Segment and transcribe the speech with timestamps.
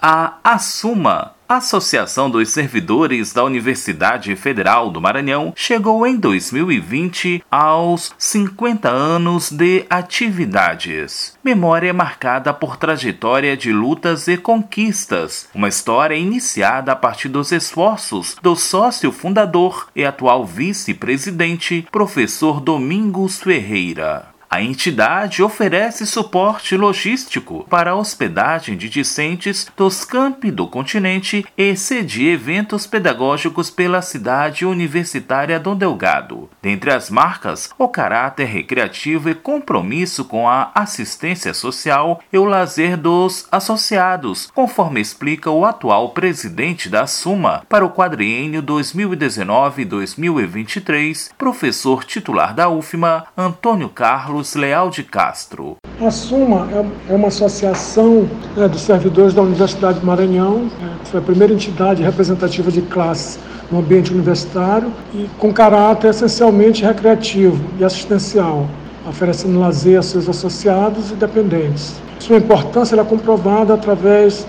[0.00, 8.88] A Assuma, Associação dos Servidores da Universidade Federal do Maranhão, chegou em 2020 aos 50
[8.88, 11.36] anos de atividades.
[11.42, 18.36] Memória marcada por trajetória de lutas e conquistas, uma história iniciada a partir dos esforços
[18.40, 24.37] do sócio fundador e atual vice-presidente, professor Domingos Ferreira.
[24.50, 31.76] A entidade oferece suporte logístico para a hospedagem de discentes dos campi do continente e
[31.76, 36.48] cedia eventos pedagógicos pela cidade universitária Dom Delgado.
[36.62, 42.96] Dentre as marcas, o caráter recreativo e compromisso com a assistência social e o lazer
[42.96, 52.54] dos associados, conforme explica o atual presidente da Suma para o quadriênio 2019-2023, professor titular
[52.54, 55.76] da UFMA, Antônio Carlos Carlos Leal de Castro.
[56.00, 61.18] A Suma é, é uma associação né, dos servidores da Universidade do Maranhão, é, foi
[61.18, 63.38] a primeira entidade representativa de classe
[63.70, 68.68] no ambiente universitário e com caráter essencialmente recreativo e assistencial,
[69.08, 72.00] oferecendo lazer a seus associados e dependentes.
[72.20, 74.46] Sua importância é comprovada através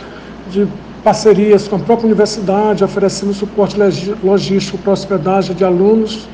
[0.52, 0.68] de
[1.04, 3.76] parcerias com a própria universidade, oferecendo suporte
[4.24, 6.28] logístico para a hospedagem de alunos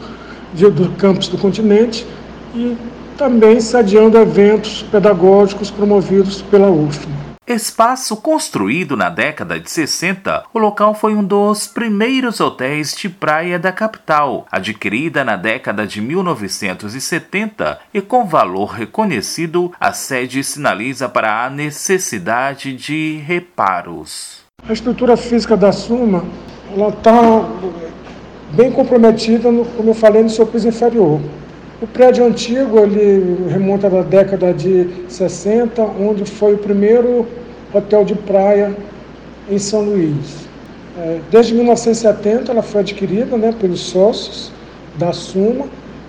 [0.54, 2.06] de, do campus do continente
[2.54, 2.76] e
[3.18, 7.26] também sediando eventos pedagógicos promovidos pela UFM.
[7.48, 13.60] Espaço construído na década de 60, o local foi um dos primeiros hotéis de praia
[13.60, 21.46] da capital, adquirida na década de 1970 e com valor reconhecido, a sede sinaliza para
[21.46, 24.40] a necessidade de reparos.
[24.68, 26.26] A estrutura física da Suma
[26.98, 27.48] está
[28.56, 31.22] bem comprometida, no, como eu falei, no seu piso inferior.
[31.82, 37.28] O prédio antigo ele remonta da década de 60, onde foi o primeiro
[37.74, 38.74] hotel de praia
[39.50, 40.48] em São Luís.
[40.98, 44.54] É, desde 1970 ela foi adquirida né, pelos sócios
[44.98, 45.66] da Suma,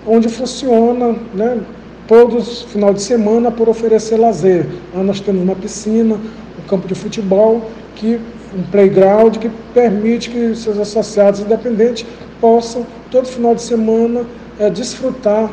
[0.07, 1.59] onde funciona né,
[2.07, 4.65] todos final de semana por oferecer lazer.
[4.95, 8.21] Lá nós temos uma piscina, um campo de futebol, que,
[8.57, 12.05] um playground que permite que seus associados independentes
[12.39, 14.25] possam, todo final de semana,
[14.59, 15.49] é, desfrutar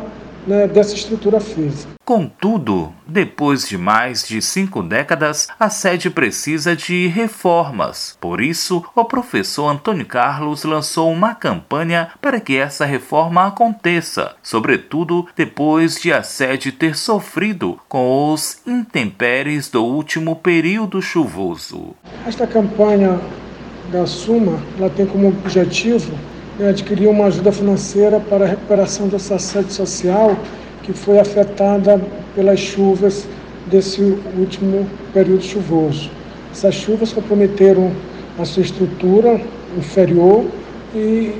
[0.46, 1.94] né, dessa estrutura física.
[2.04, 8.18] Contudo, depois de mais de cinco décadas, a sede precisa de reformas.
[8.20, 15.26] Por isso, o professor Antônio Carlos lançou uma campanha para que essa reforma aconteça, sobretudo
[15.34, 21.94] depois de a sede ter sofrido com os intempéries do último período chuvoso.
[22.26, 23.18] Esta campanha
[23.90, 26.12] da Suma ela tem como objetivo
[26.62, 30.36] adquirir uma ajuda financeira para a recuperação dessa sede social
[30.82, 32.00] que foi afetada
[32.34, 33.26] pelas chuvas
[33.66, 34.00] desse
[34.38, 36.10] último período chuvoso.
[36.52, 37.90] Essas chuvas comprometeram
[38.38, 39.40] a sua estrutura
[39.76, 40.44] inferior
[40.94, 41.32] e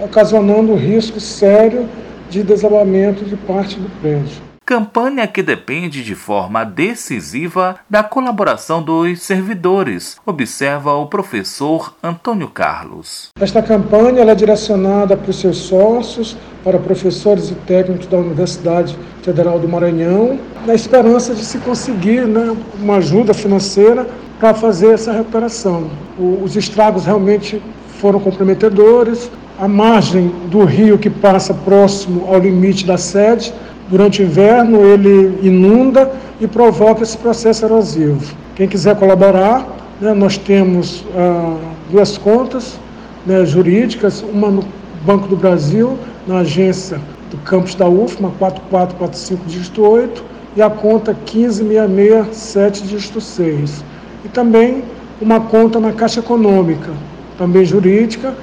[0.00, 1.88] ocasionando risco sério
[2.30, 9.20] de desabamento de parte do prédio campanha que depende de forma decisiva da colaboração dos
[9.20, 13.28] servidores, observa o professor Antônio Carlos.
[13.38, 19.58] Esta campanha é direcionada para os seus sócios, para professores e técnicos da Universidade Federal
[19.58, 24.06] do Maranhão, na esperança de se conseguir né, uma ajuda financeira
[24.40, 25.90] para fazer essa recuperação.
[26.18, 27.62] Os estragos realmente
[28.00, 33.52] foram comprometedores, a margem do rio que passa próximo ao limite da sede
[33.88, 36.10] Durante o inverno, ele inunda
[36.40, 38.34] e provoca esse processo erosivo.
[38.54, 39.66] Quem quiser colaborar,
[40.00, 41.56] né, nós temos ah,
[41.90, 42.78] duas contas
[43.26, 44.64] né, jurídicas, uma no
[45.04, 47.00] Banco do Brasil, na agência
[47.30, 50.24] do campus da UFMA, 4445 dígito 8,
[50.56, 53.84] e a conta 15667 dígito 6.
[54.24, 54.84] E também
[55.20, 56.90] uma conta na Caixa Econômica,
[57.38, 58.34] também jurídica,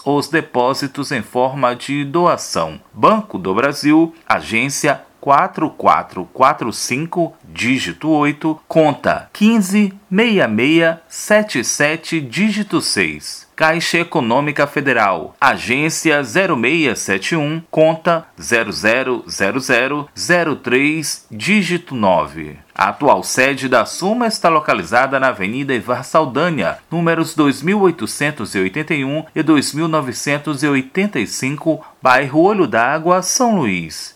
[0.05, 2.81] os depósitos em forma de doação.
[2.93, 13.49] Banco do Brasil, agência 4445, dígito 8, conta 156677, dígito 6.
[13.57, 22.59] Caixa Econômica Federal, agência 0671, conta 000003, dígito 9.
[22.73, 31.85] A atual sede da Suma está localizada na Avenida Ivar Saldanha, números 2881 e 2985,
[32.01, 34.16] bairro Olho d'Água, São Luís.